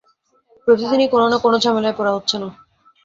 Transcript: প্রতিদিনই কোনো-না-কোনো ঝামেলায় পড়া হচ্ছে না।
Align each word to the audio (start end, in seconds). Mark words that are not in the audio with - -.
প্রতিদিনই 0.67 1.07
কোনো-না-কোনো 1.07 1.55
ঝামেলায় 1.63 1.97
পড়া 1.97 2.11
হচ্ছে 2.13 2.35
না। 2.37 2.47